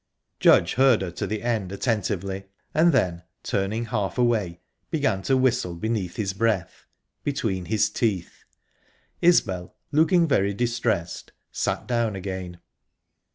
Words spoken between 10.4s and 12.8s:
distressed, sat down again.